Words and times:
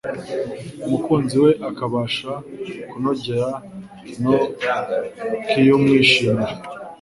umukunzi 0.85 1.35
we 1.43 1.51
akabasha 1.69 2.31
kunogera 2.89 3.49
no 4.23 4.35
kiumwishimira 5.47 6.45